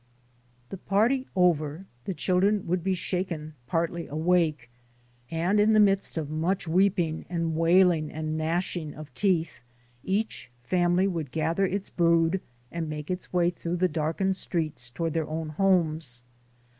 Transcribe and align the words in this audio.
The 0.69 0.79
party 0.79 1.27
over, 1.35 1.85
the 2.05 2.15
children 2.15 2.65
would 2.65 2.83
be 2.83 2.95
shaken 2.95 3.53
partly 3.67 4.07
awake, 4.07 4.67
and 5.29 5.59
in 5.59 5.73
the 5.73 5.79
midst 5.79 6.17
of 6.17 6.27
much 6.31 6.67
weeping 6.67 7.23
and 7.29 7.55
wailing 7.55 8.11
and 8.11 8.35
gnashing 8.35 8.95
of 8.95 9.13
teeth, 9.13 9.59
each 10.03 10.49
family 10.63 11.07
would 11.07 11.29
gather 11.29 11.67
its 11.67 11.91
brood 11.91 12.41
and 12.71 12.89
make 12.89 13.11
its 13.11 13.31
way 13.31 13.51
through 13.51 13.75
the 13.75 13.87
darkened 13.87 14.37
streets 14.37 14.89
toward 14.89 15.13
their 15.13 15.27
own 15.29 15.49
homes. 15.49 16.23